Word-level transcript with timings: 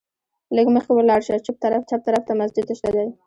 لږ 0.55 0.67
مخکې 0.75 0.91
ولاړ 0.95 1.19
شه، 1.27 1.43
چپ 1.89 2.03
طرف 2.05 2.21
ته 2.27 2.33
مسجد 2.41 2.65
شته 2.79 2.89
دی. 2.95 3.07